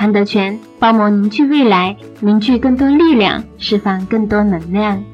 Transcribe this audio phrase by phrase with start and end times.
[0.00, 5.04] 韩德全包膜凝聚未来，凝聚更多力量，释放更多能量。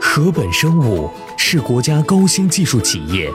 [0.00, 3.30] 禾本生物是国家高新技术企业。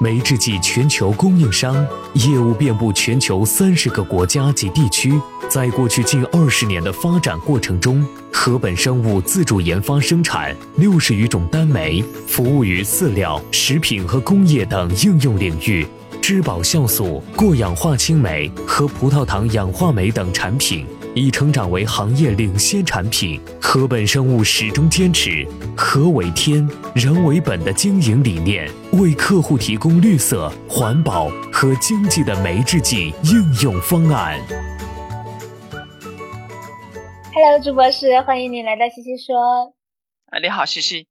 [0.00, 5.12] 酶制剂全球供应商，业务遍布全球三十个国家及地区。
[5.48, 15.86] 在过去近二十年的发展过程中，禾本生物自主研发生产六十余种单酶，服务于饲料、食品和工业等应用领域。
[16.20, 20.86] 质保酵素、过氧化氢酶和葡萄糖氧化酶等产品。
[21.14, 23.40] 已成长为行业领先产品。
[23.60, 34.38] 禾本生物始终坚持“禾为天，人为本”的经营理念，为客户提供绿色、环保和经济的酶制剂应用方案。
[37.40, 39.72] Hello，朱博士，欢迎你来到西西说。
[40.26, 41.06] 啊，你好，西西，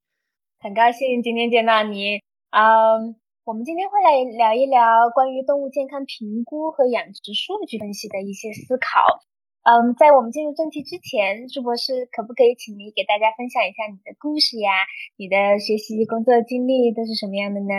[0.59, 2.19] 很高兴今天见到你。
[2.49, 9.23] 嗯，我们今天会来聊一聊关于动物健康评估和养殖数据分析的一些思考。
[9.63, 14.69] 嗯，在我们进入正题之前，朱博士可不可以请你给大家分享一下你的故事呀？
[15.15, 17.73] 你的学习工作经历都是什么样的呢？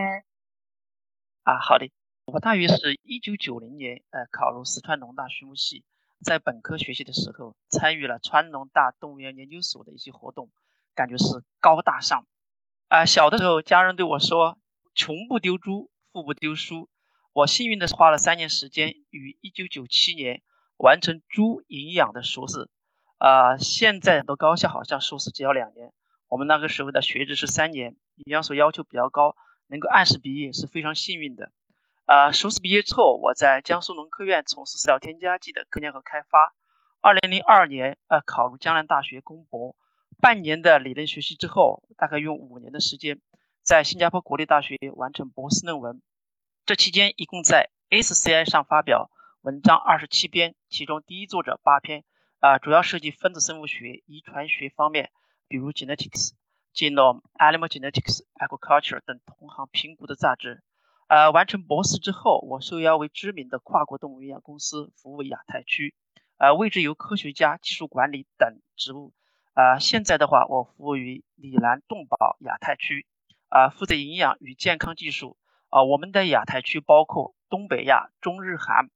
[1.45, 1.91] 啊，好的，
[2.25, 5.85] 我大约是一九九零年，呃，考入四川农大畜牧系，
[6.25, 10.51] 在本科学习的时候，参与了川农大动物园研究所的一些活动，
[10.95, 12.27] 感觉是高大上。
[12.89, 14.59] 啊，小的时候家人对我说，
[14.95, 16.89] 穷不丢猪，富不丢书。
[17.33, 20.43] 我幸运的是花了三年时间，于一九九七年。
[20.79, 22.71] 完成猪营养的硕士，
[23.17, 25.93] 啊，现在很多高校好像硕士只要两年，
[26.29, 29.35] 我们那个时候的学制是三年，营养所要求比较高，
[29.67, 31.51] 能够按时毕业是非常幸运的。
[32.09, 36.55] 啊，硕士毕业之后，我在江苏农科院从事饲料添加剂的科研和开发。
[37.03, 39.77] 二零零二年，呃，考入江南大学攻博，
[40.19, 43.21] 半年的理论学习之后，大概用五年的时间，
[43.63, 46.01] 在新加坡国立大学完成博士论文。
[46.65, 49.11] 这期间一共在 SCI 上发表。
[49.43, 52.05] 文章二十七篇，其中第一作者八篇，
[52.41, 55.11] 啊，主要涉及分子生物学、遗传学方面，
[55.47, 56.31] 比如 Genetics、
[56.75, 60.63] Genome、Animal Genetics、Agriculture 等同行评估的杂志。
[61.09, 65.95] 呃，完成博士之后，我受邀为知名的跨国动物营养公司服务亚太区，
[66.37, 69.15] 呃，位置由科学家、技术管理等职务。
[69.55, 73.07] 啊，现在的话，我服务于里兰动保亚太区，
[73.49, 75.39] 啊，负责营养与健康技术。
[75.71, 78.91] 啊，我们的亚太区包括东北亚、中日韩。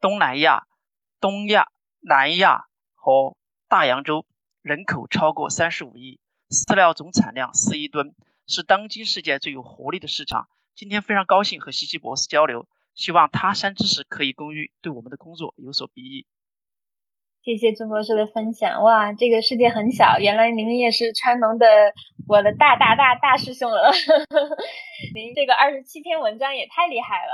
[0.00, 0.66] 东南亚、
[1.20, 1.68] 东亚、
[2.00, 3.36] 南亚和
[3.68, 4.26] 大洋洲
[4.62, 6.18] 人口超过三十五亿，
[6.50, 8.16] 饲料总产量四亿吨，
[8.48, 10.48] 是当今世界最有活力的市场。
[10.74, 16.26] 今天非常高兴和西西博士交流，希望他山之石可以攻玉，对我们的工作有所裨益。
[17.42, 18.82] 谢谢朱博士的分享。
[18.82, 21.66] 哇，这个世界很小，原来您也是川农的
[22.28, 23.90] 我的大大大大师兄了。
[25.14, 27.32] 您这个二十七篇文章也太厉害了。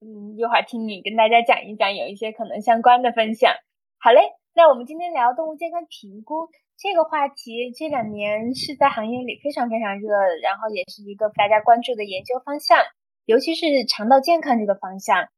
[0.00, 3.52] 嗯，一会儿听你跟大家讲一讲，有一些可能相关的分享。
[3.98, 4.20] 好嘞，
[4.54, 6.48] 那我们今天聊动物健康评估
[6.80, 12.78] 这个话题，这两年是在行业里非常非常热，然后也是一个大家关注的研究方向，
[13.24, 15.28] 尤其是肠道健康这个方向。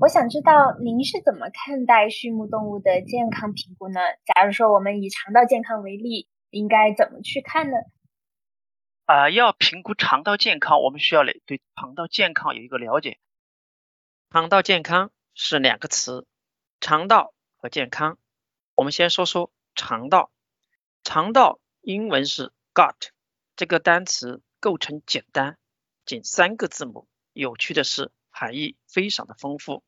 [0.00, 4.00] 我想知道您是怎么看待畜牧动物的健康评估呢？
[4.26, 7.76] 假如说我们以肠道健康为例，应该怎么去看呢？
[9.06, 13.18] 啊，要评估肠道健康，我们需要对对肠道健康有一个了解。
[14.32, 16.26] 肠道健康是两个词，
[16.80, 18.18] 肠道和健康。
[18.74, 20.32] 我们先说说肠道。
[21.04, 23.08] 肠道英文是 gut，
[23.56, 25.58] 这个单词构成简单，
[26.04, 27.08] 仅三个字母。
[27.32, 29.84] 有趣的是，含义非常的丰富，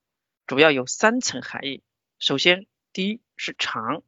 [0.47, 1.83] 主要有三层含义。
[2.19, 4.03] 首先，第一是肠，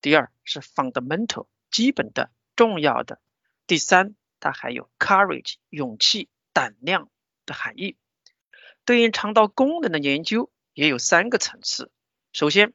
[0.00, 3.20] 第二是 fundamental 基本的、重要的，
[3.66, 7.08] 第三它还有 courage 勇气、胆量
[7.46, 7.96] 的含义。
[8.84, 11.92] 对应肠道功能的研究也有三个层次。
[12.32, 12.72] 首先，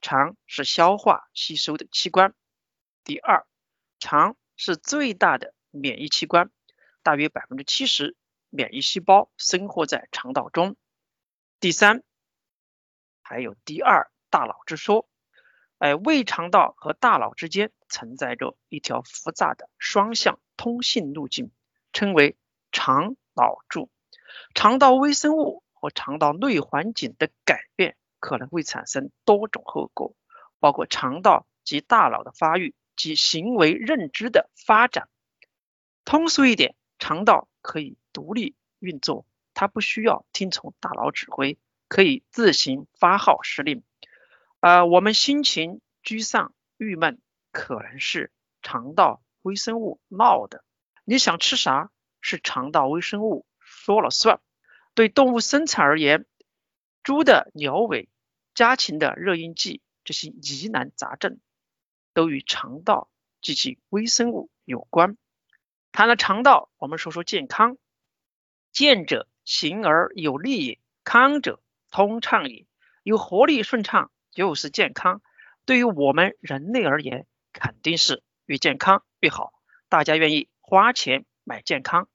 [0.00, 2.30] 肠是消化吸收的器官；
[3.08, 3.46] 第二，
[4.00, 6.50] 肠是最大的免疫器官，
[7.02, 8.14] 大约百分之七十
[8.50, 10.74] 免疫细胞生活在肠道中；
[11.58, 12.02] 第三，
[13.22, 15.08] 还有第二大脑之说。
[15.78, 21.50] 哎，胃肠道和大脑之间存在着一条复杂的双向通信路径，
[21.94, 22.36] 称为
[22.72, 23.90] 肠脑柱。
[24.54, 30.14] 肠道微生物和肠道内环境的改变可能会产生多种后果，
[30.58, 35.08] 包括肠道及大脑的发育及行为认知的发展。
[36.04, 39.24] 通俗一点，肠道可以独立运作，
[39.54, 41.56] 它不需要听从大脑指挥，
[41.86, 43.82] 可以自行发号施令。
[44.60, 47.20] 呃，我们心情沮丧、郁闷，
[47.52, 50.64] 可能是肠道微生物闹的。
[51.04, 51.90] 你想吃啥，
[52.20, 54.40] 是肠道微生物说了算。
[54.94, 56.26] 对动物生产而言，
[57.04, 58.08] 猪的鸟尾、
[58.54, 61.38] 家禽的热应激这些疑难杂症，
[62.18, 63.08] 都与肠道
[63.40, 65.16] 及其微生物有关。
[65.92, 67.78] 谈了肠道，我们说说健康。
[68.72, 71.62] 健者行而有力也，康者
[71.92, 72.66] 通畅也。
[73.04, 74.10] 有活力顺畅。
[74.32, 75.22] 就是健康，
[75.64, 79.52] 对于我们人类而言，肯定是越健康越好，
[79.88, 82.08] 大家愿意花钱买健康。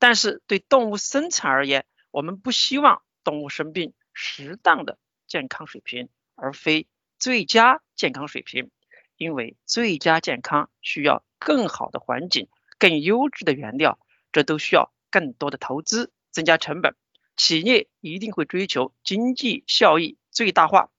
[0.00, 4.98] 但是对动物生产而言，我们不希望动物生病，适当的
[5.28, 6.88] 健康水平，而非
[7.20, 8.70] 最佳健康水平，
[9.16, 13.98] 因为最佳健康需要更好的环境、更优质的原料，
[14.32, 16.96] 这都需要更多的投资，增加成本。
[17.36, 20.90] 企业一定会追求经济效益最大化。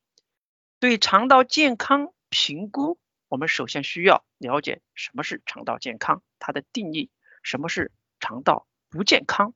[0.79, 7.09] 对肠道健康评估，我们首先需要了解什么是肠道健康，它的定义，
[7.41, 9.53] 什么是肠道不健康。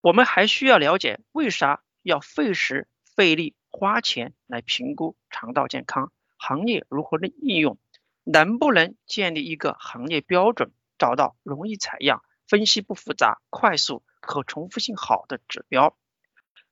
[0.00, 7.78] 我们还需要了解为啥要费时费力花钱来评估肠道健康，行业如何的应用，
[8.24, 15.96] 能不能建立一个行业标准，找到容易采样、分析不复杂、快速、可重复性好的指标。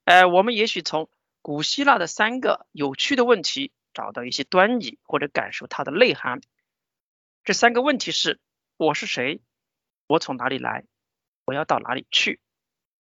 [0.05, 1.09] 呃，我们也许从
[1.43, 3.73] 古希腊的三个有趣的问题。
[3.93, 6.41] 找到一些端倪或者感受它的内涵。
[7.43, 8.39] 这三个问题是：
[8.77, 9.43] 我是谁？
[10.07, 10.85] 我从哪里来？
[11.45, 12.41] 我要到哪里去？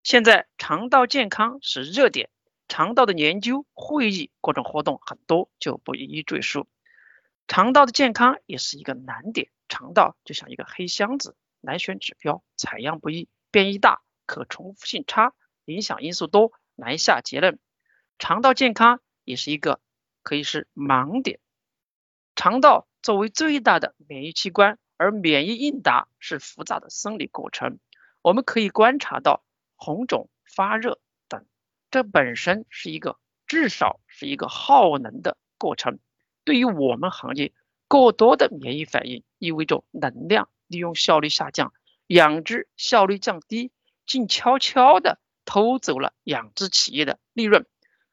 [0.02, 2.30] 现在肠道健康是热点，
[2.66, 6.66] 肠道的研究、会议、各种活动很多，就不一一赘述。
[7.48, 15.34] 肠道的健康也是一个难点，肠道就像一个黑箱子，难选指标，采样不易，变异大，可重复性差，
[15.64, 17.58] 影响因素多，难下结论。
[18.18, 19.80] 肠道健康也是一个。
[20.24, 21.40] 可以是盲点。
[22.36, 27.80] 肠道作为最大的免疫器官，而免疫应答是复杂的生理过程。
[28.20, 29.42] 我们可以观察到
[29.74, 31.44] 红肿、发热等，
[31.90, 33.18] 这本身是一个
[33.48, 35.98] 至少是一个耗能的过程。
[36.44, 37.52] 对于我们行业，
[37.88, 41.72] 过多的免疫反应意味着能量利用效率下降，
[42.06, 43.70] 养殖效率降低，
[44.06, 47.66] 静悄悄的偷走了养殖企业的利润。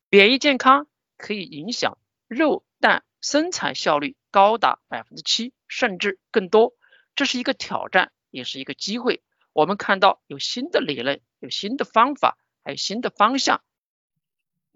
[0.09, 0.87] 免疫健康。
[1.21, 1.97] 可以影响
[2.29, 6.75] 肉蛋生产效率高达百分之七，甚至更多。
[7.13, 9.21] 这是一个挑战，也是一个机会。
[9.51, 13.61] 我们看到有新的理论，有新的方法，还有新的方向。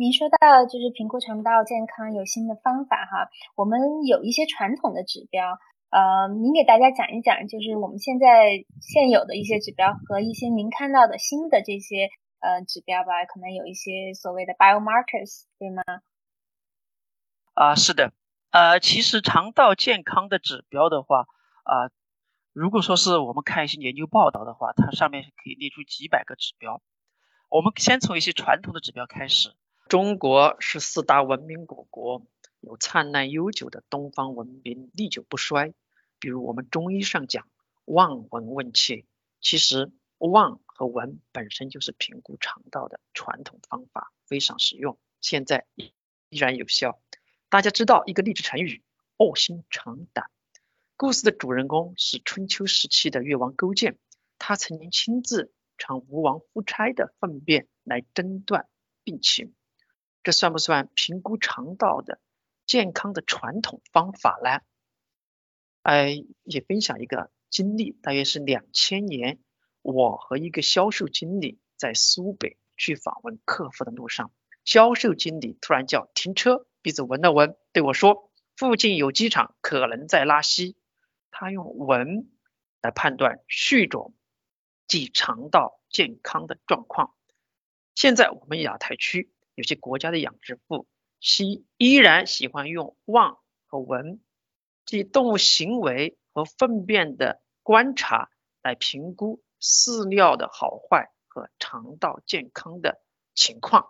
[0.04, 5.58] 您说到就是评估肠道健康有新的方法哈，我们有一些传统的指标，
[5.92, 12.10] 呃，您给大家讲一讲，就是我们现在现有的一些指标和一些您看到的新的这些
[12.42, 15.82] 呃指标吧，可能有一些所谓的 biomarkers，对吗？
[17.54, 18.12] 啊，是的，
[18.52, 21.28] 呃，其实肠道健康的指标的话，
[21.64, 21.88] 啊，
[22.52, 26.82] 如果说是我们看一些研究报道的话，它上面可以列出几百个指标。
[27.48, 29.56] 我们先从一些传统的指标开始。
[29.88, 32.26] 中国是四大文明古国，
[32.62, 35.74] 有灿烂悠久的东方文明，历久不衰。
[36.20, 37.48] 比如我们中医上讲
[37.86, 39.06] 望闻问切，
[39.40, 45.92] 其实望和闻本身就是评估肠道的传统方法，非常实用，现在依
[46.30, 47.00] 然有效。
[47.50, 48.82] 大家知道一个励志成语
[49.18, 50.32] “卧薪尝胆”。
[50.98, 54.00] 故事的主人公是春秋时期的越王勾践，
[54.40, 58.68] 他曾经亲自尝吴王夫差的粪便来诊断
[59.04, 59.54] 病情。
[60.24, 62.20] 这算不算评估肠道的
[62.66, 64.62] 健康的传统方法呢？
[65.82, 69.40] 哎，也分享一个经历，大约是两千年，
[69.82, 74.32] 我和一个销售经理在苏北去访问客户的路上，
[74.64, 76.66] 销售经理突然叫停车。
[76.82, 80.78] 鼻子闻了闻，对我说：“附近有机场，可能在拉稀。”
[81.32, 82.32] 他用闻
[82.82, 84.14] 来判断血肿
[84.88, 87.14] 即肠道健康的状况。
[87.94, 90.88] 现在我们亚太区有些国家的养殖户，
[91.20, 94.22] 喜依然喜欢用望和闻，
[94.86, 98.30] 即动物行为和粪便的观察
[98.62, 103.02] 来评估饲料的好坏和肠道健康的
[103.34, 103.90] 情况。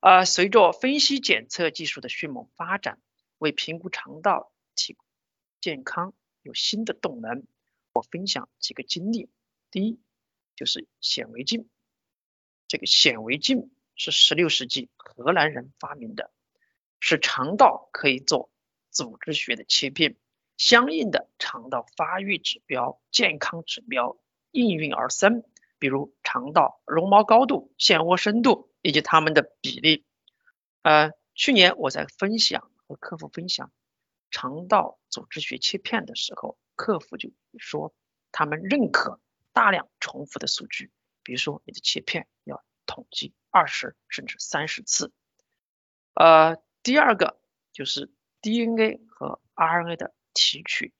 [0.00, 3.00] 呃，随着分析检测技术的迅猛发展，
[3.38, 4.96] 为评估肠道体
[5.60, 7.46] 健康有新的动能。
[7.92, 9.30] 我分享几个经历。
[9.70, 10.00] 第一，
[10.56, 11.68] 就是显微镜。
[12.68, 16.30] 这个显微镜是16世纪荷兰人发明的，
[17.00, 18.50] 使肠道可以做
[18.90, 20.16] 组织学的切片，
[20.56, 24.18] 相应的肠道发育指标、健康指标
[24.50, 25.44] 应运而生，
[25.78, 28.68] 比如肠道绒毛高度、腺窝深度。
[28.84, 30.04] 以及它们的比例。
[30.82, 33.70] 呃，去年我在分享和客户分享
[34.32, 37.94] 肠道组织学切片的时候，客户就说
[38.32, 39.20] 他们认可
[39.52, 40.90] 大量重复的数据，
[41.22, 45.12] 比如说你的切片要统计二十甚至三十次。
[46.14, 47.40] 呃，第二个
[47.72, 48.10] 就是
[48.40, 50.92] DNA 和 RNA 的提取。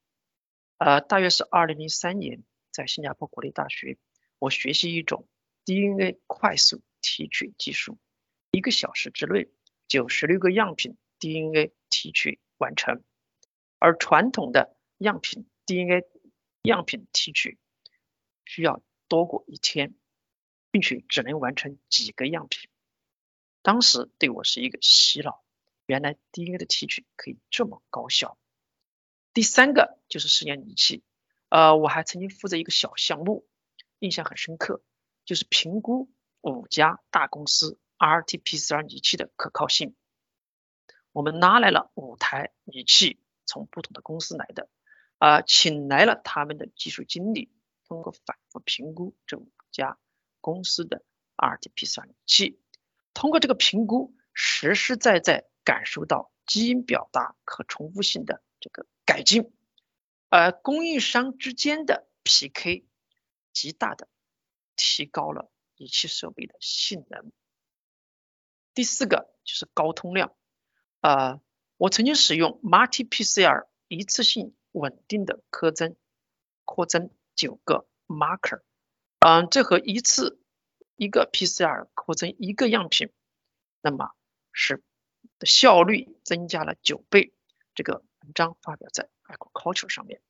[0.78, 3.98] 呃，大约是二零零三年，在新加坡国立大学，
[4.38, 5.28] 我学习一种
[5.64, 6.82] DNA 快速。
[7.04, 7.98] 提取技术，
[8.52, 9.48] 一个小时之内
[9.88, 13.02] 九十六个样品 DNA 提取完成，
[13.80, 16.06] 而传统的样品 DNA
[16.62, 17.58] 样品提取
[18.44, 19.96] 需要多过一天，
[20.72, 22.68] 并且只能完成几个样品。
[23.62, 25.44] 当时对我是一个洗脑，
[25.86, 28.36] 原来 DNA 的提取可以这么高效。
[29.32, 31.04] 第三个就是试验仪器，
[31.48, 33.46] 呃，我还曾经负责一个小项目，
[34.00, 34.82] 印象很深刻，
[35.24, 36.10] 就是评估。
[36.44, 39.94] 五家大公司 RT-PCR 仪器的可靠性，
[41.12, 44.68] 我们拿来了五台仪器，从不同的公司来的，
[45.18, 47.48] 啊，请来了他们的技术经理，
[47.86, 50.00] 通过反复评估这五家
[50.42, 51.02] 公司的
[51.36, 52.60] RTP 算器，
[53.14, 59.50] 通过这个评估，实实在在感受到基因表达可重复性的这个改进，
[60.28, 62.84] 而供应商之间的 PK
[63.54, 64.08] 极大的
[64.76, 65.48] 提高了。
[65.76, 67.32] 仪器设备的性能。
[68.72, 70.32] 第四个就是高通量，
[71.00, 71.40] 呃，
[71.76, 75.96] 我曾经使用 Multi PCR 一次性稳定的扩增
[76.64, 78.62] 扩增九个 marker，
[79.24, 80.40] 嗯，这和一次
[80.96, 83.10] 一个 PCR 扩增一个样品，
[83.80, 84.10] 那么
[84.52, 84.82] 是
[85.38, 87.32] 的效率增加了九倍。
[87.74, 90.20] 这个文章发表在 Agriculture 上面。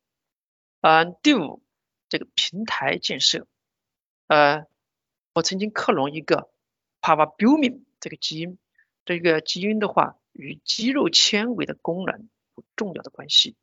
[0.83, 1.63] 嗯，第五，
[2.11, 3.47] 这个平台建设，
[4.27, 4.67] 呃。
[5.35, 6.51] 我曾经克隆一个
[7.01, 8.59] Parabiomin 这个基因，
[9.07, 13.57] 这个基因的话与肌肉纤维的功能有重要的关系。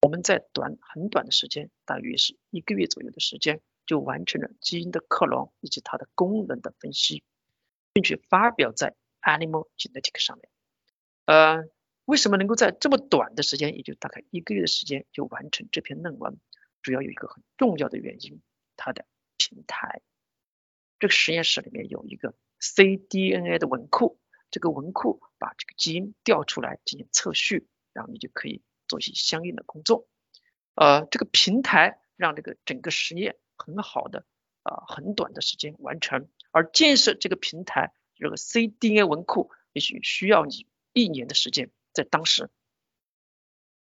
[0.00, 7.24] 我们在短很短的时间，大约是一个月左右的时间，就完成了基因的克隆以及它的功能的分析，
[7.94, 10.50] 并且发表在 Animal Genetic 上面。
[11.24, 11.64] 呃，
[12.04, 16.38] 为什么能够在这么短的时间，也就大概一个月的时间就完成这篇论文？
[16.82, 18.42] 主要有一个很重要的原因，
[18.76, 19.06] 它的
[19.38, 20.02] 平台。
[20.98, 24.18] 这个实验室里面有一个 cDNA 的文库，
[24.50, 30.06] 这个文库把这个基因调出来进行测序，然后你就可以做一些相应的工作。
[30.74, 34.24] 呃，这个平台让这个整个实验很好的
[34.62, 36.28] 啊，很短的时间完成。
[36.50, 42.50] 而建设这个平台，这个 cDNA 文库也许需要你一年的时间，在当时。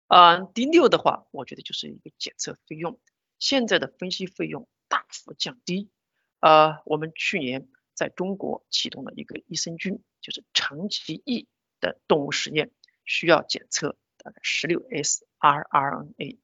[0.08, 3.00] 嗯，第六的话，我觉得就是一个检测费用，
[3.38, 5.90] 现在的分析费用大幅降低。
[6.38, 11.48] 呃，我们去年在中国启动了一个益生菌，就是长期益
[11.80, 12.70] 的动物实验，
[13.04, 16.38] 需要检测大概十六 S rRNA。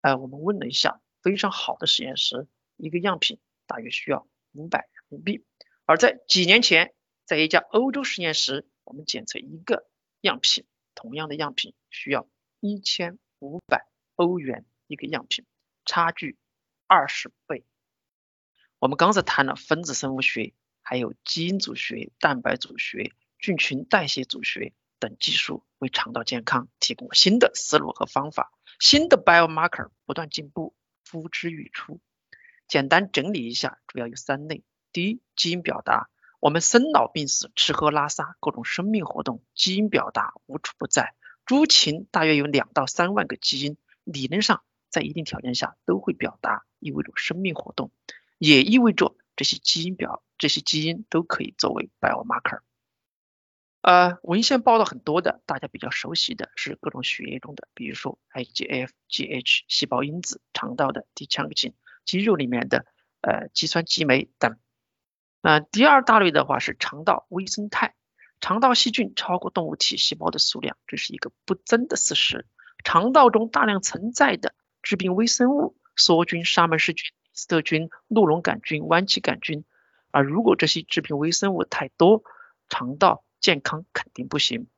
[0.00, 5.44] 呃，我们问了一下，非常好的实验室，一个样品大约需要五百人民币。
[5.84, 9.86] 而在几年前，在一家欧洲实验室，我们检测一个
[10.20, 10.64] 样品，
[10.94, 12.28] 同样的样品需要
[12.60, 15.44] 一千五百欧元一个样品，
[15.84, 16.36] 差距
[16.86, 17.64] 二十倍。
[18.78, 28.52] 我们刚才谈了分子生物学，还有基因组学、蛋白组学、菌群代谢组学等技术，为肠道健康提供新的思路和方法。
[28.78, 30.74] 新的 biomarker 不断进步，
[31.10, 32.00] 呼之欲出。
[32.66, 36.08] 简单整理一下，主要有三类：第一，基因表达。
[36.40, 41.14] 我们生老病死、吃喝拉撒各种生命活动，基因表达无处不在。
[41.46, 47.90] 猪禽大约有两到三万个基因，理论上在一定条件下都会表达，意味着生命活动。
[48.38, 52.60] 也意味着这些基因表、这些基因都可以作为 biomarker。
[53.80, 62.86] 呃，文献报道很多的，大家比较熟悉的是各种血液中的，比如说 IGF、GH、细胞因子、肠道的 d 腔 a 肌肉里面的
[63.20, 64.58] 呃肌酸激酶等。
[65.40, 67.94] 那第二大类的话是肠道微生态，
[68.40, 72.46] 肠道细菌超过动物体细胞的数量，这是一个不争的事实。
[72.82, 79.64] 肠道中大量存在的致病微生物，梭菌、沙门氏菌、斯特菌、鹿茸杆菌、弯曲杆菌，
[80.10, 82.22] 而如果这些致病微生物太多，
[82.68, 84.68] 肠道健康肯定不行。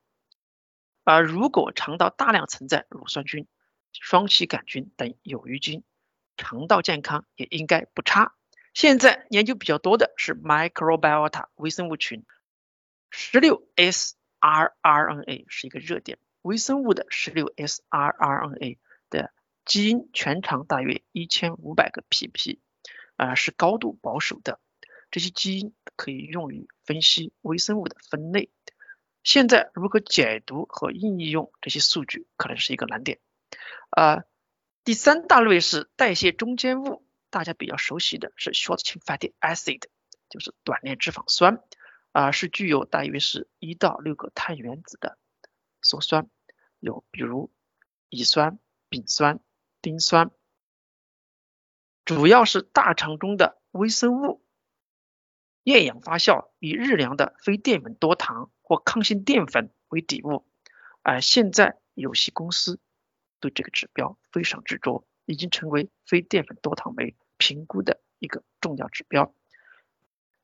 [1.05, 3.47] 而如果肠道大量存在乳酸菌、
[3.93, 5.85] 双歧杆菌等有益菌，
[6.37, 8.35] 肠道健康也应该不差。
[8.75, 12.25] 现在研究比较多的是 microbiota 微生物群，
[13.11, 18.79] 十六 S rRNA 是一个热点，微生物的十六 S rRNA
[19.09, 19.33] 的
[19.65, 22.59] 基因全长大约一千五百个 pp，
[23.17, 24.61] 啊是高度保守的，
[25.11, 28.51] 这些基因可以用于分析微生物的分类。
[29.25, 33.19] 现在如何解读和应用这些数据，可能是一个难点。
[33.91, 34.23] 啊，
[34.87, 39.83] 第三大类是代谢中间物，大家比较熟悉的是 short chain fatty acid，
[40.29, 41.61] 就是短链脂肪酸，
[42.13, 45.19] 啊，是具有大约是一到六个碳原子的
[45.83, 46.31] 羧酸，
[46.79, 47.51] 有比如
[48.11, 49.41] 乙酸、丙酸、
[49.83, 50.31] 丁酸，
[52.05, 54.41] 主要是大肠中的微生物
[55.65, 58.53] 厌氧发酵以日粮的非淀粉多糖。
[58.69, 60.45] 或抗性淀粉为底物，
[61.03, 62.81] 而现在有些公司
[63.41, 69.35] 对这个指标非常执着，已经成为非淀粉多糖酶评估的一个重要指标。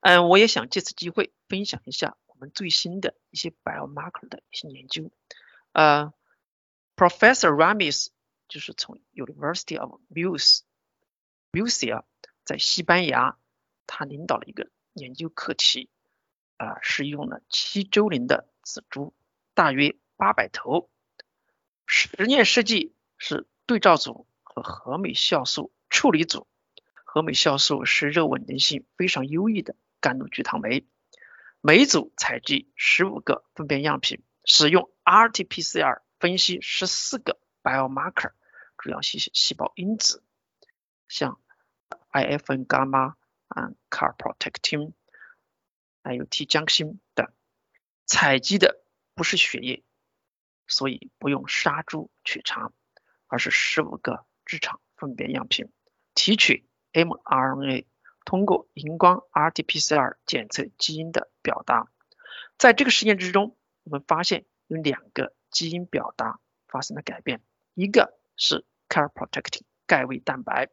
[0.01, 5.11] 嗯，我也想借此机会分享一下我们最新的一些 biomarker 的一些研究。
[5.73, 6.13] 呃
[6.97, 8.09] ，Professor Ramis
[8.49, 10.01] 就是从 University of
[11.53, 12.05] Murcia
[12.45, 13.37] 在西班牙，
[13.87, 15.89] 他领导了一个研究课题。
[16.59, 19.13] 啊，是用了七周龄的仔猪，
[19.53, 20.89] 大约八百头。
[21.95, 26.47] 实验设计是对照组和合美酵素处理组。
[27.05, 30.87] 合美酵素是热稳定性非常优异的甘露聚糖酶。
[31.61, 38.33] 每组采集十五个粪便样品，使用 RT-PCR 分析十四个 biomarker
[38.79, 40.23] 主要细细胞因子，
[41.09, 41.39] 像
[42.11, 43.17] IFN 伽马、
[43.49, 44.93] 啊 Carprotectin。
[46.03, 47.31] 还有 T 浆心等，
[48.07, 48.83] 采集的
[49.15, 49.85] 不是血液，
[50.73, 52.73] 所以不用杀猪取肠，
[53.27, 55.71] 而是十五个直肠粪便样品，
[56.15, 57.85] 提取 mRNA，
[58.25, 61.93] 通过荧光 RT-PCR 检测基因的表达。
[62.57, 67.43] 在这个实验之中，我们发现有两个基因表达发生了改变，
[67.75, 70.71] 一个是 Carprotectin 钙胃蛋白，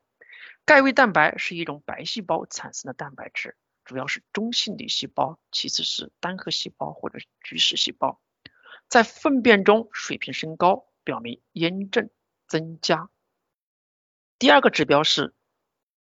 [0.63, 3.57] 钙胃蛋白是一种白细胞产生的蛋白质。
[3.83, 8.21] 主要是中性粒细胞，其次是单核细胞或者巨噬细胞，
[8.89, 12.09] 在粪便中水平升高，表明炎症
[12.47, 13.09] 增加。
[14.39, 15.35] 第二个指标是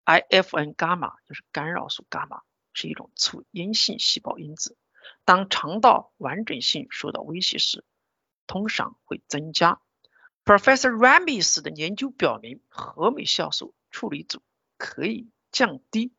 [0.04, 4.78] IFN 伽马，就是干扰素伽马，是一种促炎性细胞因子。
[5.24, 7.84] 当肠道完整性受到威胁时，
[8.46, 9.80] 通常会增加。
[10.44, 14.42] Professor Ramis 的研究表明，合美酵素处理组
[14.78, 16.12] 可以降低。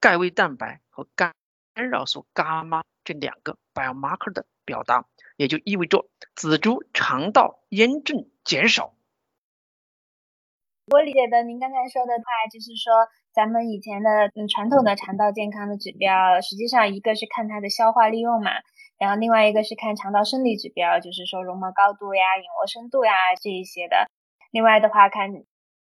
[0.00, 1.34] 钙胃蛋白和干
[1.74, 8.94] 扰素伽马这两个 biomarker 的表达，也就意味着仔猪肠道炎症减少。
[10.86, 18.50] 我理解的，您刚才说的话，就是说咱们以前的嗯传统的肠道健康的指标，实际上一个是看它的消化利用嘛，
[18.98, 24.10] 然后另外一个是看肠道生理指标，就是说绒毛高度呀、隐窝深度呀这一些的。
[24.50, 25.30] 另外的话，看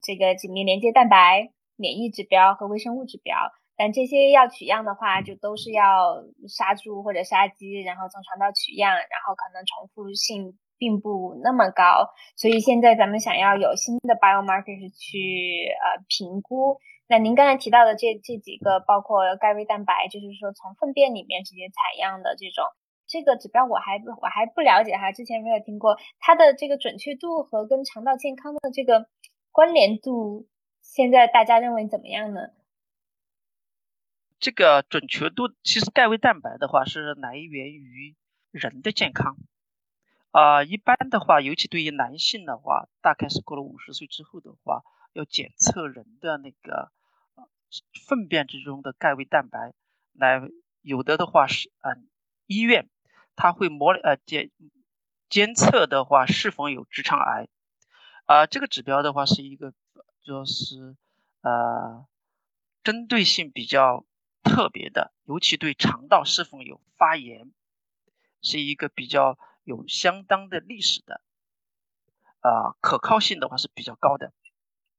[0.02, 3.38] 这个紧密连接蛋白、免疫指标和微生物指标。
[3.78, 12.08] 但这些要取样的话，就都是要杀猪或者杀鸡，然后从肠道取样，然后可能重复性并不那么高。
[12.36, 16.80] 所以现在咱们想要有新的 biomarkers 去呃评估。
[17.08, 22.66] 那您刚才提到的这这几个，包括钙微蛋白，就是说从粪便里面直接采样的这种，
[23.06, 29.06] 这个指标我还我还不了解哈，之前没有听过它的这个准确度和跟肠道健康的这个
[29.52, 30.48] 关联度，
[30.82, 32.42] 现在大家认为怎么样呢？
[34.38, 38.16] 这个准确度，其实钙胃蛋白的话是来源于
[38.52, 39.38] 人的健康，
[40.32, 46.92] 啊，一般的话，尤其对于男性的话，大概是过了五十岁之后的话，要检测人的那个
[48.06, 49.74] 粪便之中的钙胃蛋白，
[50.14, 50.42] 来
[50.82, 52.08] 有的的话是，嗯，
[52.46, 52.90] 医院
[53.36, 54.52] 他会模呃检
[55.30, 57.48] 监测的话是否有直肠癌，
[58.26, 59.74] 啊，这个指标的话是一个
[60.22, 60.96] 就是
[61.42, 62.06] 呃
[62.84, 64.06] 针对性比较。
[64.46, 67.52] 特别的，尤其对肠道是否有发炎，
[68.42, 71.20] 是一个比较有相当的历史的，
[72.40, 74.32] 啊，可靠性的话是比较高的。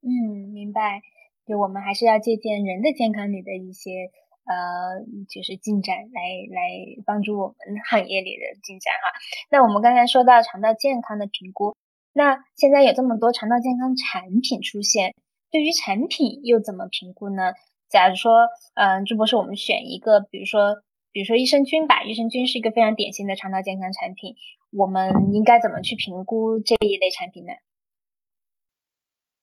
[0.03, 1.01] 嗯，明白。
[1.47, 4.11] 就我们还是要借鉴人的健康里的一些
[4.47, 4.99] 呃，
[5.31, 9.13] 就是进展来来帮助我们行业里的进展哈。
[9.49, 11.77] 那我们刚才说到肠道健康的评估，
[12.13, 15.15] 那现在有这么多肠道健康产品出现，
[15.53, 17.53] 对于产品又怎么评估呢？
[17.89, 24.37] 假如说，嗯，朱博士，我们选一个，比如说，比如说益生菌吧，益生菌是一个非常典型的肠道健康产品，
[24.71, 27.53] 我们应该怎么去评估这一类产品呢？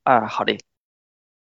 [0.03, 0.57] 啊，好的，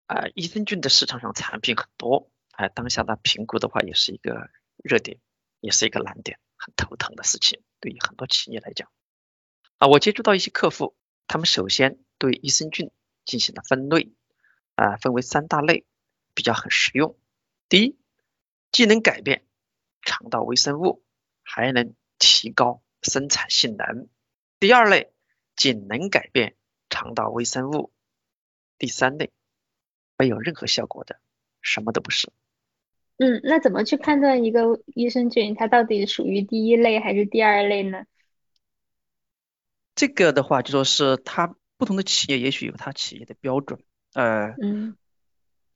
[0.08, 2.30] 啊，益生菌的市场上产品很多。
[2.52, 4.50] 哎，当下的评估的话，也是一个
[4.84, 5.20] 热点，
[5.60, 7.62] 也是一个难点，很头疼的事情。
[7.80, 8.90] 对于很多企业来讲，
[9.78, 10.96] 啊，我接触到一些客户，
[11.28, 12.90] 他们首先对益生菌
[13.26, 14.12] 进行了分类，
[14.74, 15.86] 啊，分为三大类，
[16.38, 17.18] 比较很实用。
[17.68, 17.98] 第一，
[18.72, 19.44] 既能改变
[20.04, 21.04] 肠道微生物，
[21.42, 24.08] 还能提高生产性能。
[24.60, 25.12] 第二类，
[25.56, 26.56] 仅能改变
[26.92, 27.92] 肠道微生物。
[28.78, 29.32] 第三类，
[30.16, 31.20] 没有任何效果的，
[31.60, 32.32] 什么都不是。
[33.18, 38.06] 嗯，那怎么去判断一个益生菌它到底属于第一类还是第二类呢？
[39.96, 43.84] 这个的话，就说是它不同的企业也许有它企业的标准。
[44.14, 44.96] 呃，嗯，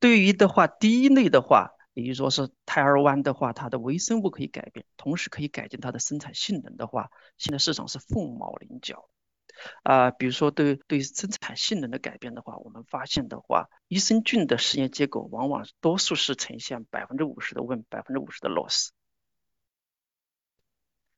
[0.01, 9.07] 对于的话，第一类的话，也就是说是胎儿湾的话，它的微生物可以改变，同时可以改进它的生产性能的话，现在市场是凤毛麟角。
[9.83, 18.89] 啊，比如说对对生产性能的改变的话，我们发现的话，益生菌的实验结果往往多数是呈现百分之五十的 win，百分之五十的 loss，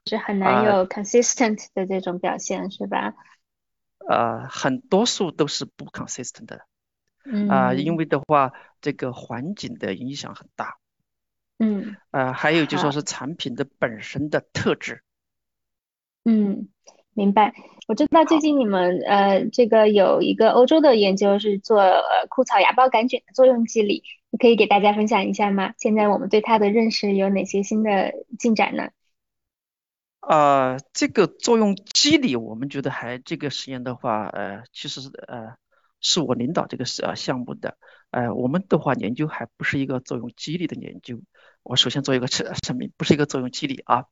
[0.08, 3.14] 是很难有 consistent 的这种表现，是吧？
[4.10, 6.66] 呃，很多数都是不 consistent 的，
[7.50, 10.78] 啊，因为的话，这个环境的影响很大，
[11.60, 15.04] 嗯，啊，还有就说是产品的本身的特质，
[16.26, 16.70] 嗯。
[17.16, 17.54] 明白，
[17.88, 25.76] 我知道最近你们呃这个有一个欧洲的研究是做呃枯草芽孢杆菌的作用机理，你可以给大家分享一下吗？
[25.78, 28.90] 现在我们对它的认识有哪些新的进展呢？
[30.22, 35.56] 呃，这个作用机理，我们觉得还这个实验的话，呃，其实呃
[36.04, 37.78] 是我领导这个呃项目的，
[38.12, 41.20] 呃，我们的话研究还不是一个作用机理的研究，
[41.64, 44.06] 我首先做一个声声明，不是一个作用机理啊。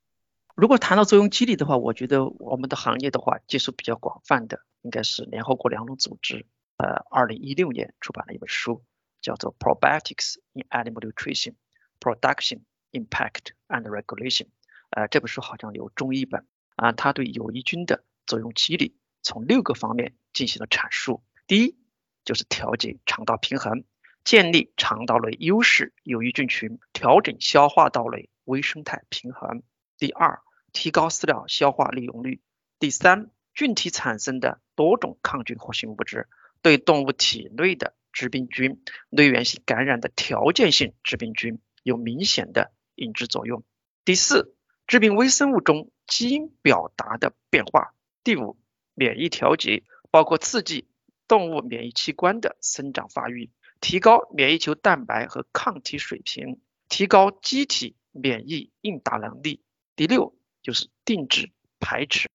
[0.55, 6.45] 如果谈到作用机理的话，我觉得我们的行业的话接触比较广泛的，应该是联合国粮农组织，
[6.77, 8.83] 呃，二零一六年出版了一本书，
[9.21, 11.55] 叫做 Probiotics in Animal Nutrition:
[11.99, 14.47] Production, Impact and Regulation。
[14.91, 21.23] 呃，这本书好像有中译本啊，它对有益菌的作用机理从六个方面进行了阐述。
[21.47, 21.77] 第一，
[22.23, 23.83] 就是调节肠道平衡，
[24.23, 29.63] 建立肠道内优势有益菌群，调整消化道内微生态平衡。
[29.97, 30.41] 第二，
[30.73, 32.41] 提高饲料消化利用率。
[32.79, 36.27] 第三，菌体产生的多种抗菌活性物质
[36.61, 43.63] 对动物体内的致病菌、内源性感染的条件性致病菌有明显的抑制作用。
[44.05, 44.55] 第四，
[44.87, 47.93] 致病微生物中基因表达的变化。
[48.23, 48.57] 第五，
[48.93, 50.87] 免疫调节包括刺激
[51.31, 59.61] 动物免疫器官的生长发育，提高免疫球蛋白和抗体水平，提高机体免疫应答能力。
[59.95, 62.27] 第六就是定制排斥。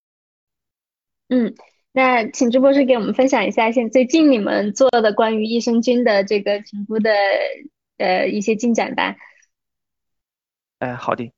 [1.28, 1.54] 嗯，
[1.92, 7.10] 那请朱博士给我们分享一下，现最近你们做的关于益生菌的这个评估的
[7.98, 9.16] 呃一些进展吧。
[10.78, 11.34] 哎，好的。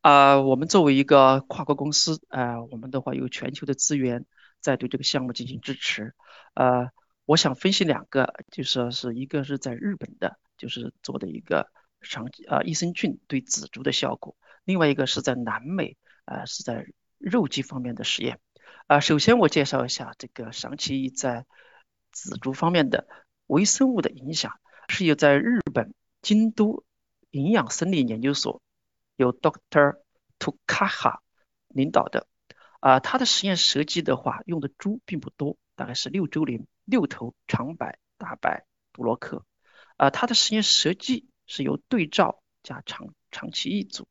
[0.00, 4.24] 啊，我们作为一个跨国公司，啊，我们的话有全球的资源
[4.60, 6.14] 在对这个项目进行支持。
[6.54, 6.90] 呃，
[7.24, 14.36] 我想分析两个，就是说是一个是在日本的，就是做的一个长啊益生菌对仔猪的效果。
[14.64, 16.86] 另外一个是在南美，呃，是在
[17.18, 18.40] 肉鸡方面的实验。
[18.86, 21.46] 啊，首先我介绍一下这个长期在
[22.12, 23.06] 仔猪方面的
[23.46, 26.84] 微生物的影响，是由在日本京都
[27.30, 28.60] 营养生理研究所
[29.16, 29.98] 由 Doctor
[30.38, 31.18] Tukaha
[31.68, 32.26] 领导的。
[32.86, 39.44] 啊，他的实验设计的话，用的猪并不多，大概是六周龄、六头长白、大白、布洛克。
[39.96, 44.06] 啊，他的实验设计是由对照加长长期一组。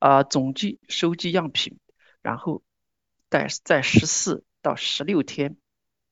[0.00, 1.78] 啊，总计收集样品，
[2.20, 2.64] 然后
[3.28, 5.56] 在在十四到十六天，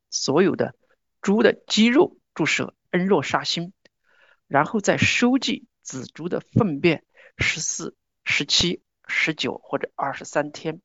[0.08, 0.76] 所有的
[1.20, 3.72] 猪的肌肉注射恩诺沙星，
[4.46, 7.04] 然后再收集仔猪的粪便，
[7.38, 10.80] 十四、十七、十九或者二十三天。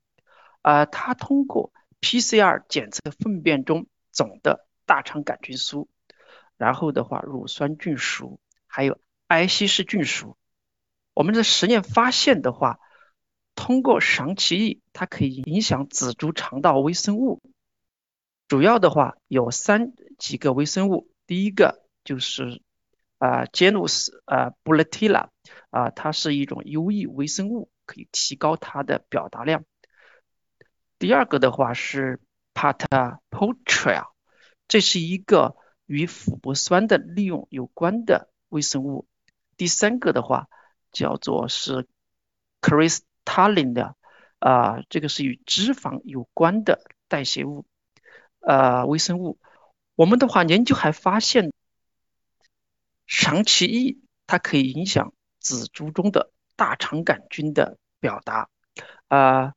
[0.64, 1.72] 啊，它通过
[2.02, 5.88] PCR 检测粪便中总的大肠杆菌素，
[6.58, 10.36] 然后的话乳酸菌属还有埃希氏菌属，
[11.14, 12.80] 我们的实验发现的话。
[13.56, 17.40] 通过长期益，它可以影响仔猪肠道微生物。
[18.48, 22.64] 主要的话有三几个微生物，第一个就是
[23.20, 25.30] 啊 Genus 啊 b u l l e t i l a
[25.70, 29.64] 啊，它是一种优异微生物，可以提高它的表达量。
[31.04, 32.22] 第二个的话是
[32.54, 34.08] p a t a p o t r i l
[34.70, 39.06] 这是一个与琥珀酸的利用有关的微生物。
[39.58, 40.48] 第三个的话
[40.94, 41.90] 叫做是
[42.62, 43.98] crystalline 的
[44.40, 47.66] 啊，这个是与脂肪有关的代谢物
[48.40, 49.38] 呃微生物。
[49.96, 51.52] 我们的话研究还发现，
[53.08, 58.48] 长期异它可以影响仔猪中的大肠杆菌的表达
[59.10, 59.54] 啊，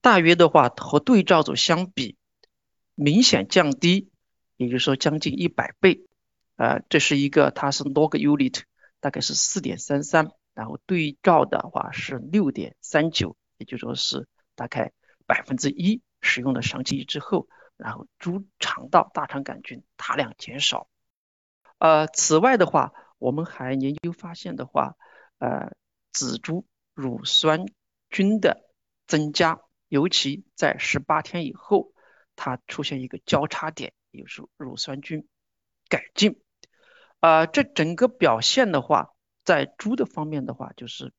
[0.00, 2.16] 大约的话和对照组相比
[2.94, 4.10] 明显降低，
[4.56, 6.06] 也就是说将近一百倍
[6.56, 8.62] 啊，这是一个它是 log unit。
[9.00, 14.92] 大概是四点三三，然后对照的话是六点三九，也就说是大概
[15.24, 20.88] 百分之一使用了长期之后，然后猪肠道大肠杆菌大量减少。
[21.78, 24.96] 呃，此外的话，我们还研究发现的话，
[25.38, 25.70] 呃，
[26.10, 27.66] 仔猪乳酸
[28.10, 28.68] 菌的
[29.06, 31.92] 增加，尤其在十八天以后，
[32.36, 35.26] 它出现一个交叉点，也就是乳酸菌
[35.88, 36.40] 改进。
[37.20, 41.12] 啊，这整个表现的话，在猪的方面的话，就是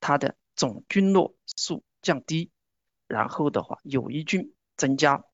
[0.00, 2.50] 它的总菌落数降低，
[3.06, 5.24] 然后的话有益菌增加。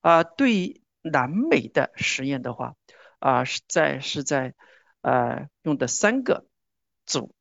[0.00, 2.76] 啊，对于南美的实验的话，
[3.18, 4.54] 啊是在是在
[5.02, 6.46] 呃用的三个
[7.04, 7.34] 组，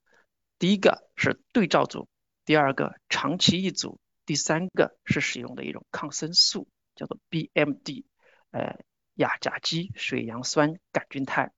[0.59, 2.09] 第一个是对照组，
[2.43, 8.05] 第二个长期一组，第三个是使用的一种抗生素，叫做 BMD，
[8.51, 8.79] 呃
[9.15, 11.51] 亚甲基水杨酸杆菌肽。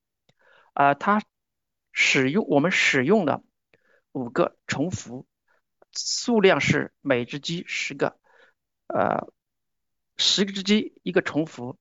[0.73, 1.23] 啊，它
[1.91, 3.43] 使用我们使用的
[4.11, 5.25] 五个重复，
[5.93, 8.19] 数量是每只鸡十个，
[8.87, 9.31] 呃，
[10.17, 11.77] 十个只鸡一个重复，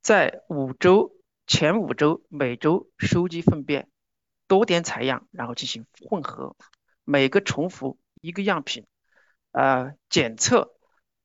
[0.00, 1.14] 在五周
[1.46, 3.88] 前五周每周收集粪便，
[4.48, 6.56] 多点采样，然后进行混合，
[7.04, 8.86] 每个重复一个样品，
[9.52, 10.74] 呃，检测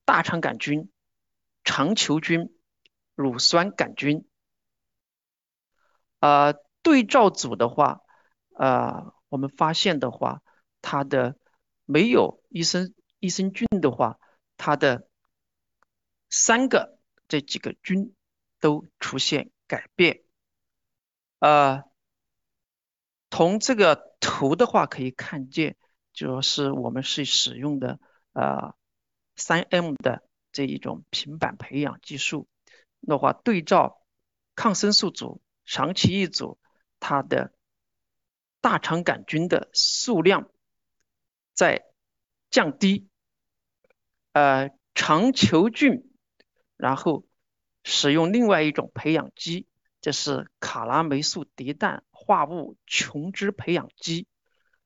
[0.05, 0.91] 大肠杆菌、
[1.63, 2.55] 肠球菌、
[3.15, 4.27] 乳酸杆菌，
[6.19, 6.53] 啊。
[6.83, 7.99] 对照组的话，
[8.53, 10.41] 呃，我们发现的话，
[10.81, 11.37] 它的
[11.83, 14.21] 没有益生益生菌的话，
[14.55, 15.09] 它的
[16.29, 18.15] 三个这几个菌
[18.61, 20.23] 都出现改变。
[21.39, 21.83] 呃，
[23.31, 25.75] 从这个图的话可以看见，
[26.13, 27.99] 就是我们是使用的
[28.38, 28.76] 呃
[29.36, 30.21] 三 M 的
[30.52, 32.47] 这一种平板培养技术
[33.02, 34.02] 的话，对照
[34.54, 36.60] 抗生素组、长期一组。
[37.00, 37.54] 它的
[38.60, 40.50] 大肠杆菌的数量
[41.54, 41.86] 在
[42.50, 43.08] 降低，
[44.34, 46.12] 呃，肠球菌，
[46.76, 47.23] 然后
[47.84, 49.67] 使用另外一种培养基，
[50.02, 54.26] 这是卡拉霉素叠氮化物琼脂培养基，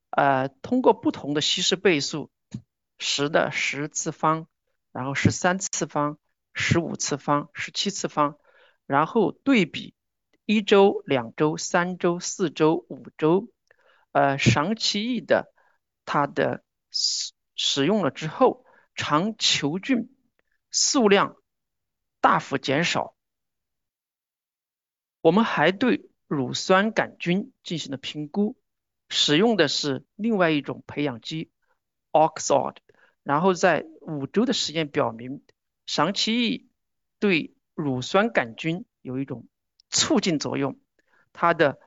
[0.09, 2.29] 呃，通过不同的稀释倍数，
[3.03, 4.47] 十的十次方，
[4.91, 6.19] 然后十三次方，
[6.53, 8.37] 十五次方，十七次方，
[8.85, 9.95] 然后对比。
[10.45, 13.47] 一周、两周、三周、四周、五周，
[14.11, 15.51] 呃，长期异的，
[16.05, 20.15] 它的使使用了之后，肠球菌
[20.69, 21.37] 数量
[22.19, 23.15] 大幅减少。
[25.21, 28.57] 我们还对乳酸杆菌进行了评估，
[29.09, 31.49] 使用的是另外一种培养基
[32.11, 32.75] Oxford，
[33.23, 35.43] 然后在五周的实验表明，
[35.85, 36.69] 长期益
[37.19, 39.47] 对乳酸杆菌有一种。
[39.93, 40.79] 促进作用，
[41.33, 41.77] 它的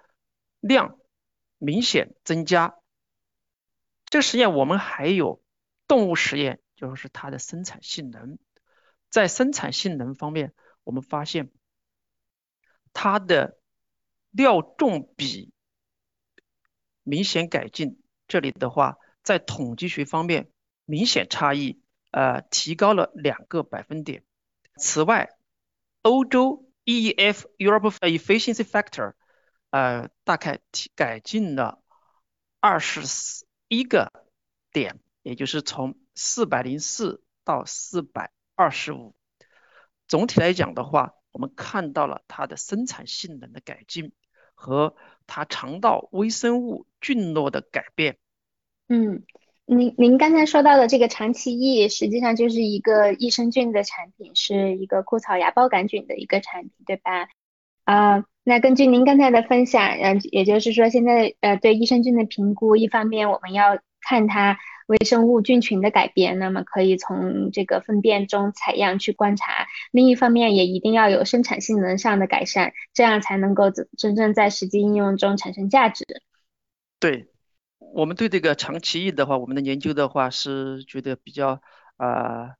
[0.60, 0.98] 量
[1.56, 2.76] 明显增加。
[4.04, 5.42] 这个实验我们还有
[5.88, 8.38] 动物实验，就是它的生产性能。
[9.08, 11.50] 在生产性能方面，我们发现
[12.92, 13.58] 它的
[14.30, 15.50] 料重比
[17.02, 18.02] 明显改进。
[18.28, 20.50] 这里的话，在统计学方面
[20.84, 24.22] 明显差异，呃，提高了两个百分点。
[24.76, 25.30] 此外，
[26.02, 26.70] 欧洲。
[26.86, 29.14] EEF Europe Efficiency Factor，
[29.70, 31.82] 呃，大概提改进了
[32.60, 33.00] 二十
[33.68, 34.12] 一个
[34.70, 39.14] 点，也就是从四百零四到四百二十五。
[40.06, 44.12] 总体来讲的话，我们看到了它的生产性能的改进
[44.54, 44.94] 和
[45.26, 48.18] 它肠道微生物菌落的改变。
[48.88, 49.24] 嗯。
[49.66, 57.28] 您您刚才说到的这个长期益，实际上就是一个益生菌的产品，是一个枯草芽孢杆菌的一个产品，对吧？
[57.84, 76.04] 啊，那根据您刚才的分享，嗯，也就是说，现在呃对益生菌的评估，一方面我们要看它微生物菌群的改变，那么可以从这个粪便中采样去观察；另一方面也一定要有生产性能上的改善，这样才能够真真正在实际应用中产生价值。
[77.00, 77.33] 对。
[77.94, 81.62] 我们对这个长鳍翼的话，我们的研究的话是觉得比较
[81.96, 82.56] 啊，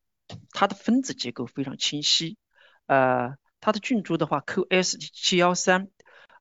[0.53, 2.39] 它的分子结构非常清晰，
[2.87, 5.89] 呃，它的菌株的话，QS 七幺三，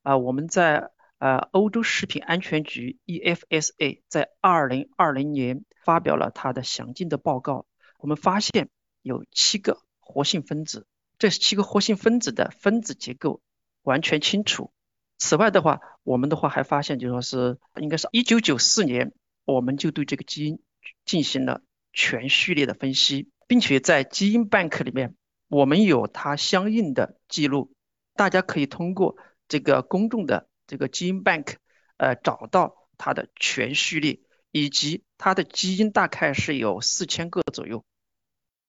[0.03, 7.65] 啊，我们在呃欧洲食品安全局 EFSA 在二零二零年发表了它的详尽的报告，
[7.97, 8.69] 我们发现
[9.01, 10.85] 有七个活性分子，
[11.17, 13.41] 这七个活性分子的分子结构
[13.81, 14.71] 完全清楚。
[15.17, 19.13] 此外的话，我们的话还发现，就说是应该是一九九四年，
[19.45, 20.59] 我们就对这个基因
[21.05, 21.61] 进行了
[21.93, 25.15] 全序列的分析，并且在基因 bank 里面，
[25.47, 27.71] 我们有它相应的记录。
[28.15, 29.15] 大家可以通过
[29.47, 31.55] 这个公众的这个基因 bank，
[31.97, 34.19] 呃，找到它的全序列
[34.51, 37.83] 以及它的基因大概是有四千个左右。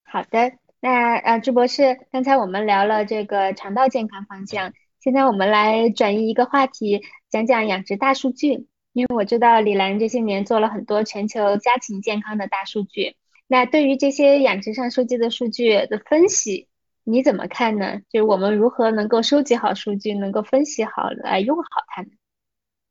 [0.04, 4.72] 好的，那呃，朱博士，刚才我们聊了这个肠道健康方向。
[5.04, 8.68] 现在我们来转移一个话题，讲讲养殖大数据。
[8.94, 13.14] 因为我知道李兰这些年做了很多全球家禽健康的大数据。
[13.46, 16.68] 那对于这些养殖上收集的数据的分析，
[17.04, 18.00] 你怎么看呢？
[18.08, 22.08] 就是我们如何能够收集好数据，能够分析好来用好它呢？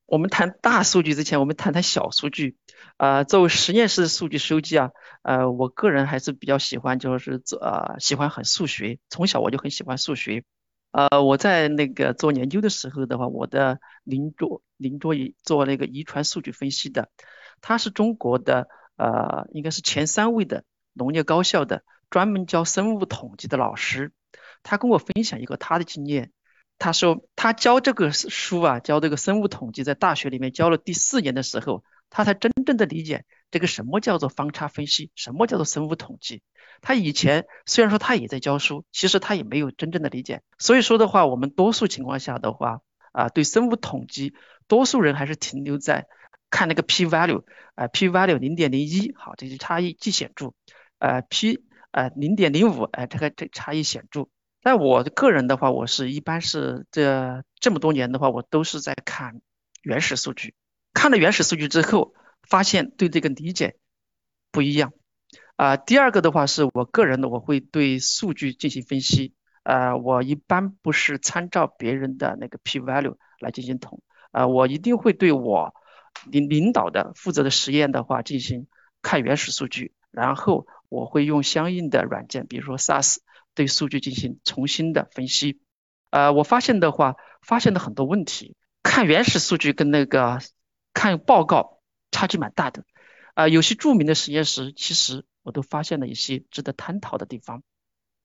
[0.06, 2.58] 我们谈大数据之前，我们谈谈小数据。
[2.98, 4.92] 呃，作为实验室数据收集啊，
[5.24, 10.44] 呃，我个人还是比较喜欢，就是呃喜欢很数学，从小我就很喜欢数学。
[10.94, 17.10] 呃，我在那个做研究的时候的话，我的邻桌邻桌也做那个遗传数据分析的，
[17.62, 24.12] 他是中国的呃，应该是前三位的农业高校的专门教生物统计的老师，
[24.62, 26.32] 他跟我分享一个他的经验，
[26.78, 36.44] 他说他教这个书啊，教这个生物统计，在大学里面教了第四年的时候，他才真正的理解这个什么叫做方差分析，什么叫做生物统计。
[36.80, 40.44] 他以前虽然说他也在教书，其实他也没有真正的理解。
[40.60, 42.82] 所以说的话，我们多数情况下的话，
[43.14, 44.36] 啊，对生物统计，
[44.68, 46.06] 多数人还是停留在
[46.52, 50.54] 看那个 p value，啊，p value 零点零一，好，这些差异既显著，
[51.00, 54.28] 呃，p 呃零点零五，哎，这个这差异显著。
[54.62, 59.42] 但我个人的话，我是一般是这这么多年的话，我都是在看
[59.82, 60.54] 原始数据，
[60.94, 62.14] 看了原始数据之后，
[62.48, 63.78] 发现对这个理解
[64.52, 64.94] 不一样。
[65.56, 69.34] 啊，第二个的话是我个人的，我会对数据进行分析。
[69.64, 74.02] 呃，我一般不是参照别人的那个 p value 来进行统，
[74.32, 75.74] 呃，我一定会对我
[76.26, 78.68] 领领导的负责的实验的话进行
[79.02, 83.18] 看原始数据，然后我会用相应的软件，比如说 SAS
[83.56, 85.62] 对数据进行重新的分析。
[86.10, 90.40] 呃，我发现的话，发现了很多问题，看原始数据跟那个
[90.94, 92.86] 看报告差距蛮大的。
[93.34, 95.26] 啊，有些著名的实验室其实。
[95.46, 97.64] 我都发现了一些值得探讨的地方，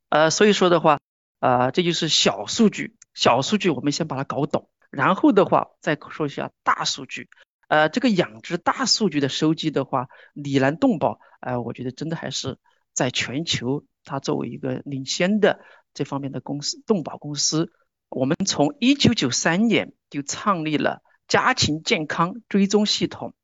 [0.09, 1.01] 呃，所以说的话，
[1.41, 7.29] 呃，这就是小数据，小数据我们先把它搞懂，然后的话再说一下大数据，
[7.67, 12.57] 呃，这个养殖大数据的收集的话，里兰动保，呃，我觉得真的还是
[12.93, 15.59] 在全球，它作为一个领先的
[15.95, 17.73] 这方面的公司，动保公司，
[18.11, 23.35] 我们从一九九三年就创立了家禽健康追踪系统，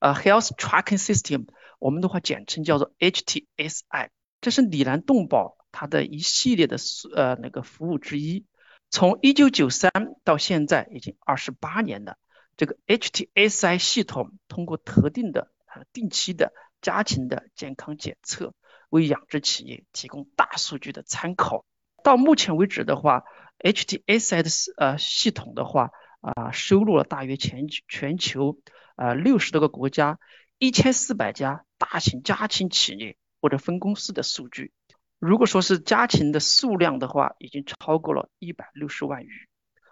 [0.00, 1.46] 呃，Health Tracking System。
[1.78, 4.08] 我们的话简称叫做 HTSI，
[4.40, 6.78] 这是里兰动保它的一系列的
[7.14, 8.46] 呃那个服务之一。
[8.90, 9.90] 从一九九三
[10.24, 12.16] 到现在已经二十八年了。
[12.56, 15.50] 这个 HTSI 系统通过特定的
[15.92, 18.54] 定期的家禽的健康检测，
[18.88, 21.64] 为养殖企业提供大数据的参考。
[22.04, 23.24] 到目前为止的话
[23.58, 25.90] ，HTSI 的呃系统的话
[26.24, 28.58] 啊收录了大约全全球
[28.96, 30.18] 啊六十多个国家
[30.58, 31.64] 一千四百家。
[31.76, 34.72] 大型家禽企业或者分公司的数据，
[35.18, 39.48] 如果说是家禽的数量的话，已经超过了一百六十万余，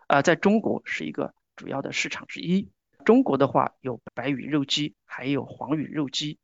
[0.06, 2.70] 啊，在中国是一个主要的市场之一。
[3.04, 6.38] 中国的话有白羽肉鸡，还有黄羽肉鸡，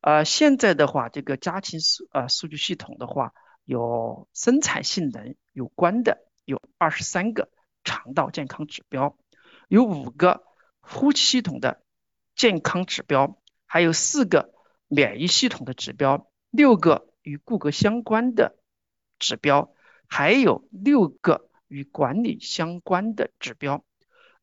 [0.00, 3.34] 呃，现在的话这个家禽数啊数据系统的话，
[3.66, 7.50] 有生产性能有关的有二十三个
[7.84, 9.18] 肠道健康指标，
[9.68, 10.44] 有五个
[10.80, 11.82] 呼吸系统的
[12.34, 14.54] 健康指标，还有四个。
[14.88, 18.56] 免疫系统的指标，六个与骨骼相关的
[19.18, 19.74] 指标，
[20.06, 23.84] 还有六个与管理相关的指标。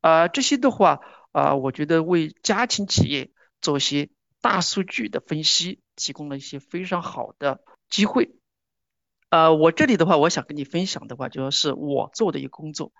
[0.02, 1.00] 啊，这些的话，
[1.32, 3.30] 啊，我觉得为家庭企业
[3.62, 4.10] 做些
[4.42, 8.36] 大数据的分析，提供了一些非常好的机会。
[9.30, 12.92] 呃，我这里的话，我想跟你分享的话，就说是我做的一个工作，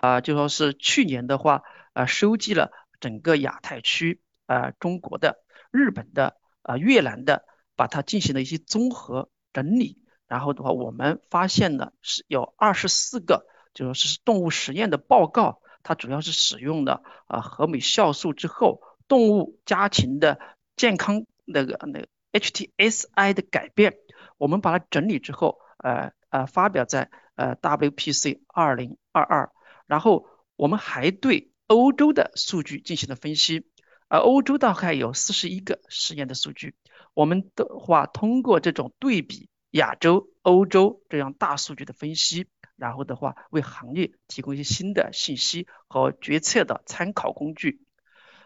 [0.00, 1.62] 啊，就说是去年的话，
[1.92, 2.70] 啊，收集了
[3.00, 5.38] 整个亚太区，啊，中国的、
[5.70, 6.36] 日本的。
[6.64, 20.38] 啊，越南的把它进行了一些综合整理，然后的话，我们发现了是有二十四个，就是动物实验的报告，它主要是使用的啊和美酵素之后动物家禽的
[20.76, 23.96] 健康那个那个 HTSI 的改变，
[24.38, 29.50] 我们把它整理之后，呃呃发表在呃 WPC 二零二二，
[29.92, 30.26] 然后
[30.56, 33.66] 我们还对欧洲的数据进行了分析，
[34.08, 36.74] 而欧洲大概有四十一个实验的数据，
[37.12, 42.46] 我们的话通过这种对比亚洲、欧洲这样大数据的分析。
[42.74, 47.82] 然后的话，为行业提供一些新的信息和决策的参考工具。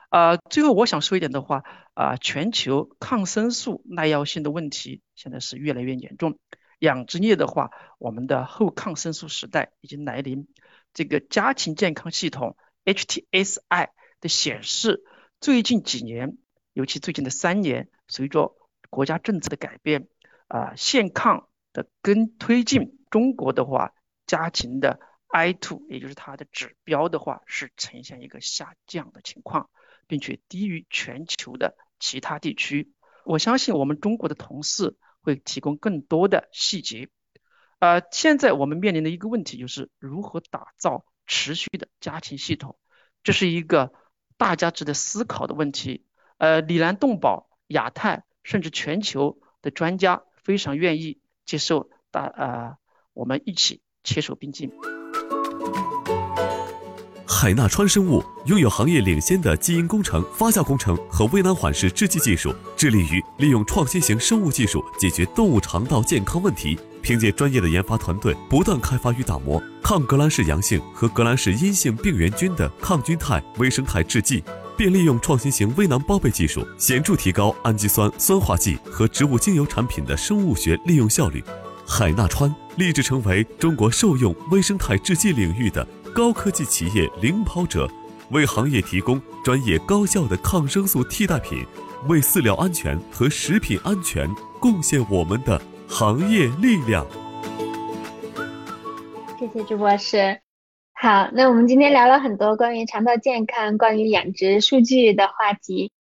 [0.09, 1.63] 啊，最后我想说一点的话，
[1.95, 6.41] 啊，全球抗生素耐药性的问题现在是越来越严重。
[6.81, 10.49] 养殖业的话，我们的后抗生素时代已经来临。
[10.97, 13.91] 这个家禽健康系统 HTSI
[14.23, 15.05] 的显示，
[15.43, 16.39] 最近几年，
[16.73, 18.57] 尤其最近的三年，随着
[18.89, 20.09] 国家政策的改变，
[20.49, 23.93] 啊，限抗的跟推进，中国的话。
[24.27, 29.69] 家禽的 I2，也就是它的指标的话，是呈现一个下降的情况，
[30.09, 32.91] 并且低于全球的其他地区。
[33.25, 37.11] 我相信我们中国的同事会提供更多的细节。
[37.79, 42.77] 呃，现在我们面临的一个问题就是如何打造持续的家庭系统，
[43.23, 43.93] 这是一个
[44.37, 46.05] 大家值得思考的问题。
[46.39, 52.77] 呃，李兰动保、亚太甚至全球的专家非常愿意接受大呃，
[53.13, 53.81] 我们一起。
[54.09, 54.71] 携手并进。
[57.27, 66.79] 海纳川生物拥有行业领先的基因工程、发酵工程和微囊缓释制剂技术，致力于利用创新型生物技术解决动物肠道健康问题。
[67.07, 74.43] 凭借专业的研发团队，不断开发与打磨抗革兰氏阳性和革兰氏阴性病原菌的抗菌肽微生态制剂，
[74.77, 81.41] 并利用创新型微囊包被技术，显著提高氨基酸酸化剂和植物精油产品的生物学利用效率。
[81.87, 87.89] 海纳川立志成为中国兽用微生态制剂领域的高科技企业领跑者，
[88.31, 91.65] 为行业提供专业高效的抗生素替代品，
[92.09, 94.29] 为饲料安全和食品安全
[94.59, 97.07] 贡献我们的行业力量。
[99.39, 100.41] 谢谢朱博士。
[100.93, 105.93] 好，那我们今天聊了很多关于肠道健康、关于养殖数据的话题。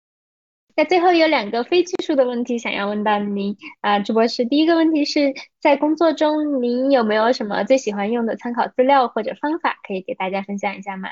[0.74, 4.44] 那最后有两个非技术的问题想要问到您啊，朱博士。
[4.44, 11.10] 第一个问题是在工作中，您有没有什么最喜欢用的参考资料或者方法，可以给大家分享一下吗？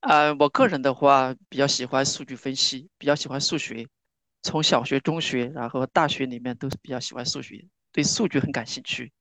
[0.00, 3.88] 呃，我个人的话比较喜欢数据分析，比较喜欢数学，
[4.42, 9.12] 从小学、中学，然后大学里面都是比较喜欢数学，对数据很感兴趣。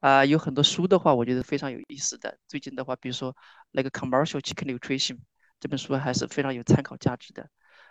[0.00, 2.38] 啊，有很多书的话，我觉得非常有意思的。
[2.46, 3.36] 最近的话，比如说
[3.70, 5.18] 那个 Commercial Chicken Nutrition
[5.60, 7.50] 这本书还是非常有参考价值的。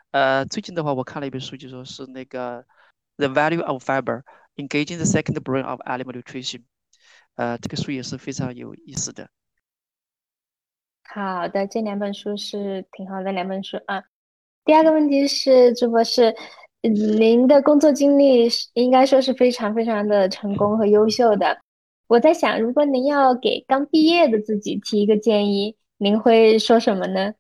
[0.09, 2.63] 呃，最近的话，我看了一本书，就说是那个
[3.17, 4.23] 《The Value of Fiber:
[4.55, 6.59] Engaging the Second Brain of Animal Nutrition》。
[7.35, 9.29] 呃，这个书也是非常有意思的。
[11.03, 14.03] 好的，这两本书是挺好的两本书啊。
[14.65, 16.35] 第二个问题是，朱博士，
[16.81, 21.59] 您的工作经历是应该说是非常非常的成功和优秀的。
[22.07, 27.33] 我在想，如果您要给刚毕业的自己提一个建议，您会说什么呢？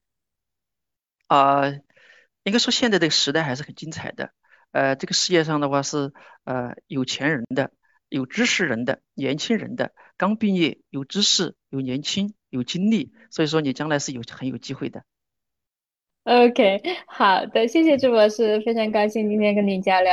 [1.27, 1.71] 啊。
[2.43, 4.31] 应该说，现在这个时代还是很精彩的。
[4.71, 6.13] 呃，这个世界上的话是
[6.45, 7.69] 呃有钱人的、
[8.07, 15.03] 有知识人的、年轻人的，刚毕业有知识、有年轻、有精力，所以说你将来是有很有机会的。
[16.25, 20.11] OK，好的，谢谢朱博士，非常高兴今天跟你交流。